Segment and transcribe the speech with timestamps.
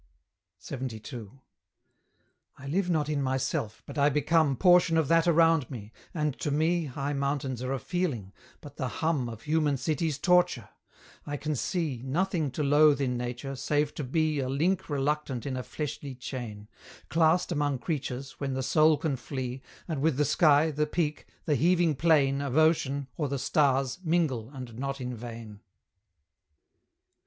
[0.67, 1.27] LXXII.
[2.57, 6.49] I live not in myself, but I become Portion of that around me; and to
[6.49, 10.69] me, High mountains are a feeling, but the hum Of human cities torture:
[11.27, 15.55] I can see Nothing to loathe in Nature, save to be A link reluctant in
[15.55, 16.67] a fleshly chain,
[17.11, 21.53] Classed among creatures, when the soul can flee, And with the sky, the peak, the
[21.53, 25.59] heaving plain Of ocean, or the stars, mingle, and not in vain.